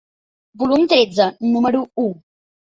[0.61, 2.11] Volum tretze, número u.